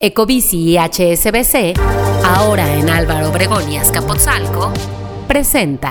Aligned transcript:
Ecobici 0.00 0.58
y 0.58 0.78
HSBC, 0.78 1.76
ahora 2.24 2.72
en 2.76 2.88
Álvaro 2.88 3.30
Obregón 3.30 3.68
y 3.68 3.78
Azcapotzalco, 3.78 4.72
presenta 5.26 5.90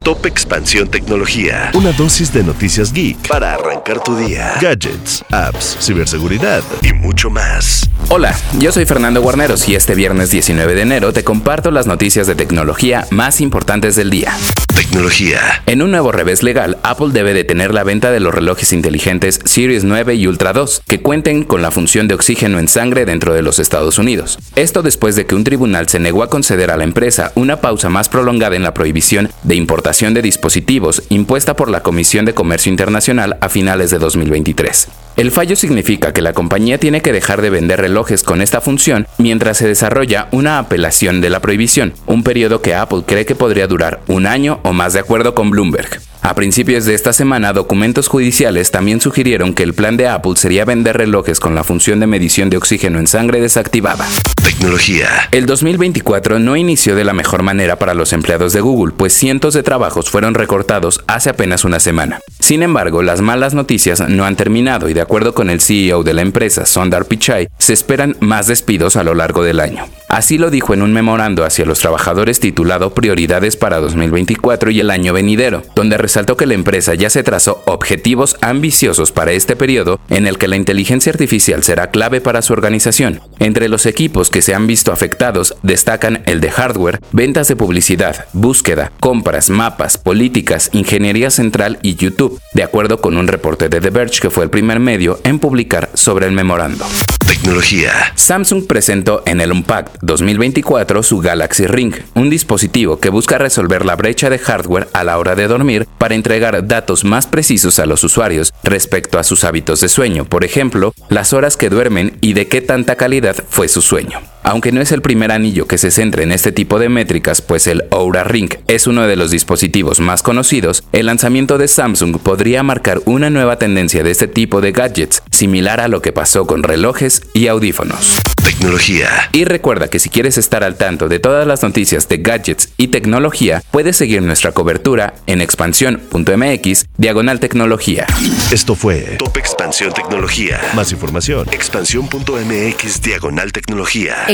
Top 0.00 0.26
Expansión 0.26 0.90
Tecnología. 0.90 1.70
Una 1.72 1.92
dosis 1.92 2.34
de 2.34 2.44
noticias 2.44 2.92
geek 2.92 3.26
para 3.26 3.54
arrancar 3.54 4.02
tu 4.02 4.14
día. 4.14 4.52
Gadgets, 4.60 5.24
apps, 5.30 5.78
ciberseguridad 5.80 6.62
y 6.82 6.92
mucho 6.92 7.30
más. 7.30 7.88
Hola, 8.10 8.38
yo 8.58 8.70
soy 8.72 8.84
Fernando 8.84 9.22
Guarneros 9.22 9.66
y 9.70 9.74
este 9.74 9.94
viernes 9.94 10.30
19 10.30 10.74
de 10.74 10.82
enero 10.82 11.14
te 11.14 11.24
comparto 11.24 11.70
las 11.70 11.86
noticias 11.86 12.26
de 12.26 12.34
tecnología 12.34 13.06
más 13.10 13.40
importantes 13.40 13.96
del 13.96 14.10
día. 14.10 14.34
Tecnología. 14.74 15.62
En 15.66 15.82
un 15.82 15.92
nuevo 15.92 16.10
revés 16.10 16.42
legal, 16.42 16.78
Apple 16.82 17.10
debe 17.12 17.32
detener 17.32 17.72
la 17.72 17.84
venta 17.84 18.10
de 18.10 18.18
los 18.18 18.34
relojes 18.34 18.72
inteligentes 18.72 19.38
Series 19.44 19.84
9 19.84 20.16
y 20.16 20.26
Ultra 20.26 20.52
2, 20.52 20.82
que 20.88 21.00
cuenten 21.00 21.44
con 21.44 21.62
la 21.62 21.70
función 21.70 22.08
de 22.08 22.14
oxígeno 22.14 22.58
en 22.58 22.66
sangre 22.66 23.04
dentro 23.04 23.32
de 23.34 23.42
los 23.42 23.60
Estados 23.60 23.98
Unidos. 23.98 24.38
Esto 24.56 24.82
después 24.82 25.14
de 25.14 25.26
que 25.26 25.36
un 25.36 25.44
tribunal 25.44 25.88
se 25.88 26.00
negó 26.00 26.24
a 26.24 26.30
conceder 26.30 26.72
a 26.72 26.76
la 26.76 26.84
empresa 26.84 27.30
una 27.36 27.60
pausa 27.60 27.88
más 27.88 28.08
prolongada 28.08 28.56
en 28.56 28.64
la 28.64 28.74
prohibición 28.74 29.30
de 29.44 29.54
importación 29.54 30.12
de 30.12 30.22
dispositivos 30.22 31.04
impuesta 31.08 31.54
por 31.54 31.70
la 31.70 31.84
Comisión 31.84 32.24
de 32.24 32.34
Comercio 32.34 32.70
Internacional 32.70 33.36
a 33.40 33.48
finales 33.48 33.90
de 33.90 33.98
2023. 33.98 34.88
El 35.16 35.30
fallo 35.30 35.54
significa 35.54 36.12
que 36.12 36.22
la 36.22 36.32
compañía 36.32 36.78
tiene 36.78 37.00
que 37.00 37.12
dejar 37.12 37.40
de 37.40 37.50
vender 37.50 37.80
relojes 37.80 38.24
con 38.24 38.42
esta 38.42 38.60
función 38.60 39.06
mientras 39.16 39.58
se 39.58 39.68
desarrolla 39.68 40.26
una 40.32 40.58
apelación 40.58 41.20
de 41.20 41.30
la 41.30 41.38
prohibición, 41.38 41.94
un 42.06 42.24
periodo 42.24 42.62
que 42.62 42.74
Apple 42.74 43.04
cree 43.06 43.24
que 43.24 43.36
podría 43.36 43.68
durar 43.68 44.00
un 44.08 44.26
año 44.26 44.58
o 44.64 44.72
más 44.72 44.92
de 44.92 44.98
acuerdo 44.98 45.34
con 45.34 45.50
Bloomberg. 45.50 46.00
A 46.24 46.34
principios 46.34 46.86
de 46.86 46.94
esta 46.94 47.12
semana, 47.12 47.52
documentos 47.52 48.08
judiciales 48.08 48.70
también 48.70 48.98
sugirieron 48.98 49.52
que 49.52 49.62
el 49.62 49.74
plan 49.74 49.98
de 49.98 50.08
Apple 50.08 50.36
sería 50.36 50.64
vender 50.64 50.96
relojes 50.96 51.38
con 51.38 51.54
la 51.54 51.64
función 51.64 52.00
de 52.00 52.06
medición 52.06 52.48
de 52.48 52.56
oxígeno 52.56 52.98
en 52.98 53.06
sangre 53.06 53.42
desactivada. 53.42 54.08
Tecnología. 54.42 55.06
El 55.32 55.44
2024 55.44 56.38
no 56.38 56.56
inició 56.56 56.96
de 56.96 57.04
la 57.04 57.12
mejor 57.12 57.42
manera 57.42 57.78
para 57.78 57.92
los 57.92 58.14
empleados 58.14 58.54
de 58.54 58.62
Google, 58.62 58.94
pues 58.96 59.12
cientos 59.12 59.52
de 59.52 59.62
trabajos 59.62 60.08
fueron 60.08 60.32
recortados 60.32 61.04
hace 61.08 61.28
apenas 61.28 61.62
una 61.62 61.78
semana. 61.78 62.20
Sin 62.40 62.62
embargo, 62.62 63.02
las 63.02 63.20
malas 63.20 63.52
noticias 63.52 64.08
no 64.08 64.24
han 64.24 64.36
terminado 64.36 64.88
y 64.88 64.94
de 64.94 65.02
acuerdo 65.02 65.34
con 65.34 65.50
el 65.50 65.60
CEO 65.60 66.04
de 66.04 66.14
la 66.14 66.22
empresa, 66.22 66.64
Sundar 66.64 67.04
Pichai, 67.04 67.48
se 67.58 67.74
esperan 67.74 68.16
más 68.20 68.46
despidos 68.46 68.96
a 68.96 69.04
lo 69.04 69.12
largo 69.14 69.44
del 69.44 69.60
año. 69.60 69.84
Así 70.08 70.38
lo 70.38 70.50
dijo 70.50 70.74
en 70.74 70.82
un 70.82 70.92
memorando 70.92 71.44
hacia 71.44 71.64
los 71.64 71.80
trabajadores 71.80 72.38
titulado 72.38 72.94
Prioridades 72.94 73.56
para 73.56 73.80
2024 73.80 74.70
y 74.70 74.78
el 74.78 74.90
año 74.90 75.12
venidero, 75.12 75.62
donde 75.74 75.98
resaltó 76.14 76.36
que 76.36 76.46
la 76.46 76.54
empresa 76.54 76.94
ya 76.94 77.10
se 77.10 77.24
trazó 77.24 77.60
objetivos 77.64 78.36
ambiciosos 78.40 79.10
para 79.10 79.32
este 79.32 79.56
periodo 79.56 79.98
en 80.10 80.28
el 80.28 80.38
que 80.38 80.46
la 80.46 80.54
inteligencia 80.54 81.10
artificial 81.10 81.64
será 81.64 81.90
clave 81.90 82.20
para 82.20 82.40
su 82.40 82.52
organización. 82.52 83.20
Entre 83.40 83.68
los 83.68 83.84
equipos 83.84 84.30
que 84.30 84.40
se 84.40 84.54
han 84.54 84.68
visto 84.68 84.92
afectados 84.92 85.56
destacan 85.64 86.22
el 86.26 86.40
de 86.40 86.52
hardware, 86.52 87.00
ventas 87.10 87.48
de 87.48 87.56
publicidad, 87.56 88.26
búsqueda, 88.32 88.92
compras, 89.00 89.50
mapas, 89.50 89.98
políticas, 89.98 90.70
ingeniería 90.72 91.32
central 91.32 91.80
y 91.82 91.96
YouTube, 91.96 92.40
de 92.52 92.62
acuerdo 92.62 93.00
con 93.00 93.16
un 93.16 93.26
reporte 93.26 93.68
de 93.68 93.80
The 93.80 93.90
Verge 93.90 94.20
que 94.20 94.30
fue 94.30 94.44
el 94.44 94.50
primer 94.50 94.78
medio 94.78 95.18
en 95.24 95.40
publicar 95.40 95.90
sobre 95.94 96.26
el 96.26 96.32
memorando. 96.32 96.84
Tecnología. 97.26 98.12
Samsung 98.14 98.66
presentó 98.66 99.22
en 99.24 99.40
el 99.40 99.50
Unpacked 99.50 99.98
2024 100.02 101.02
su 101.02 101.20
Galaxy 101.20 101.66
Ring, 101.66 101.94
un 102.14 102.28
dispositivo 102.28 103.00
que 103.00 103.08
busca 103.08 103.38
resolver 103.38 103.86
la 103.86 103.96
brecha 103.96 104.28
de 104.28 104.38
hardware 104.38 104.88
a 104.92 105.04
la 105.04 105.18
hora 105.18 105.34
de 105.34 105.46
dormir 105.46 105.88
para 105.96 106.14
entregar 106.14 106.66
datos 106.66 107.04
más 107.04 107.26
precisos 107.26 107.78
a 107.78 107.86
los 107.86 108.04
usuarios 108.04 108.52
respecto 108.62 109.18
a 109.18 109.24
sus 109.24 109.44
hábitos 109.44 109.80
de 109.80 109.88
sueño, 109.88 110.26
por 110.26 110.44
ejemplo, 110.44 110.92
las 111.08 111.32
horas 111.32 111.56
que 111.56 111.70
duermen 111.70 112.18
y 112.20 112.34
de 112.34 112.46
qué 112.46 112.60
tanta 112.60 112.96
calidad 112.96 113.36
fue 113.48 113.68
su 113.68 113.80
sueño. 113.80 114.33
Aunque 114.46 114.72
no 114.72 114.82
es 114.82 114.92
el 114.92 115.00
primer 115.00 115.32
anillo 115.32 115.66
que 115.66 115.78
se 115.78 115.90
centra 115.90 116.22
en 116.22 116.30
este 116.30 116.52
tipo 116.52 116.78
de 116.78 116.90
métricas, 116.90 117.40
pues 117.40 117.66
el 117.66 117.84
Oura 117.90 118.24
Ring 118.24 118.50
es 118.68 118.86
uno 118.86 119.06
de 119.06 119.16
los 119.16 119.30
dispositivos 119.30 120.00
más 120.00 120.22
conocidos, 120.22 120.84
el 120.92 121.06
lanzamiento 121.06 121.56
de 121.56 121.66
Samsung 121.66 122.18
podría 122.18 122.62
marcar 122.62 123.00
una 123.06 123.30
nueva 123.30 123.58
tendencia 123.58 124.02
de 124.02 124.10
este 124.10 124.28
tipo 124.28 124.60
de 124.60 124.72
gadgets, 124.72 125.22
similar 125.30 125.80
a 125.80 125.88
lo 125.88 126.02
que 126.02 126.12
pasó 126.12 126.46
con 126.46 126.62
relojes 126.62 127.22
y 127.32 127.46
audífonos. 127.46 128.18
Tecnología. 128.44 129.08
Y 129.32 129.46
recuerda 129.46 129.88
que 129.88 129.98
si 129.98 130.10
quieres 130.10 130.36
estar 130.36 130.62
al 130.62 130.76
tanto 130.76 131.08
de 131.08 131.18
todas 131.18 131.46
las 131.46 131.62
noticias 131.62 132.06
de 132.10 132.18
gadgets 132.18 132.68
y 132.76 132.88
tecnología, 132.88 133.62
puedes 133.70 133.96
seguir 133.96 134.20
nuestra 134.20 134.52
cobertura 134.52 135.14
en 135.26 135.40
expansión.mx 135.40 136.86
diagonal 136.98 137.40
tecnología. 137.40 138.06
Esto 138.52 138.74
fue 138.74 139.16
Top 139.18 139.38
Expansión 139.38 139.94
Tecnología. 139.94 140.60
Más 140.74 140.92
información. 140.92 141.48
Expansión.mx 141.50 143.00
diagonal 143.00 143.50
tecnología. 143.50 144.33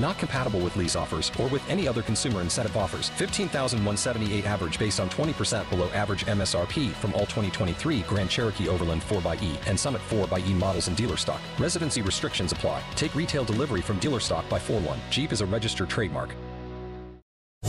Not 0.00 0.18
compatible 0.18 0.60
with 0.60 0.76
lease 0.76 0.96
offers 0.96 1.30
or 1.38 1.46
with 1.48 1.62
any 1.68 1.86
other 1.86 2.02
consumer 2.02 2.40
incentive 2.40 2.76
offers. 2.76 3.10
15,178 3.10 4.46
average 4.46 4.78
based 4.78 4.98
on 4.98 5.10
20% 5.10 5.68
below 5.68 5.88
average 5.90 6.24
MSRP 6.24 6.90
from 6.92 7.12
all 7.12 7.26
2023 7.26 8.00
Grand 8.02 8.30
Cherokee 8.30 8.68
Overland 8.68 9.02
4xE 9.02 9.68
and 9.68 9.78
Summit 9.78 10.00
4xE 10.08 10.54
models 10.54 10.88
in 10.88 10.94
dealer 10.94 11.18
stock. 11.18 11.40
Residency 11.58 12.00
restrictions 12.00 12.52
apply. 12.52 12.82
Take 12.94 13.14
retail 13.14 13.44
delivery 13.44 13.82
from 13.82 13.98
dealer 13.98 14.20
stock 14.20 14.48
by 14.48 14.58
4 14.58 14.80
1. 14.80 14.98
Jeep 15.10 15.32
is 15.32 15.42
a 15.42 15.46
registered 15.46 15.90
trademark. 15.90 16.34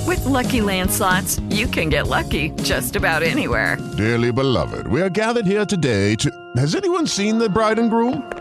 With 0.07 0.23
Lucky 0.25 0.61
Land 0.61 0.89
slots, 0.89 1.39
you 1.49 1.67
can 1.67 1.89
get 1.89 2.07
lucky 2.07 2.51
just 2.63 2.95
about 2.95 3.23
anywhere. 3.23 3.77
Dearly 3.97 4.31
beloved, 4.31 4.87
we 4.87 5.01
are 5.01 5.09
gathered 5.09 5.45
here 5.45 5.65
today 5.65 6.15
to. 6.15 6.31
Has 6.55 6.75
anyone 6.75 7.07
seen 7.07 7.37
the 7.37 7.49
bride 7.49 7.77
and 7.79 7.89
groom? 7.89 8.40